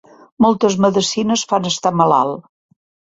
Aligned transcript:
Moltes 0.43 0.77
medecines 0.85 1.43
fan 1.51 1.67
estar 1.71 1.91
malalt. 1.99 2.49